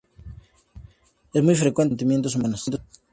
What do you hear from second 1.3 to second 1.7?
Es muy